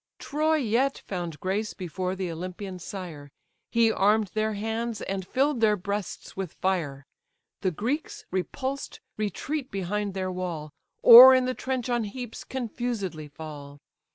Troy 0.17 0.55
yet 0.55 0.97
found 1.05 1.39
grace 1.39 1.75
before 1.75 2.15
the 2.15 2.31
Olympian 2.31 2.79
sire, 2.79 3.29
He 3.69 3.91
arm'd 3.91 4.29
their 4.33 4.53
hands, 4.55 5.03
and 5.03 5.27
fill'd 5.27 5.61
their 5.61 5.75
breasts 5.75 6.35
with 6.35 6.53
fire. 6.53 7.05
The 7.59 7.69
Greeks 7.69 8.25
repulsed, 8.31 8.99
retreat 9.15 9.69
behind 9.69 10.15
their 10.15 10.31
wall, 10.31 10.71
Or 11.03 11.35
in 11.35 11.45
the 11.45 11.53
trench 11.53 11.87
on 11.87 12.05
heaps 12.05 12.43
confusedly 12.43 13.27
fall. 13.27 13.77